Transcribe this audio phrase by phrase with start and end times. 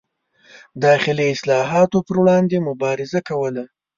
[0.85, 3.63] داخلي اصلاحاتو پر وړاندې مبارزه کوله.